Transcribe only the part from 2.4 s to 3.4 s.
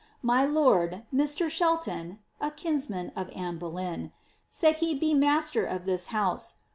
(a kinsman of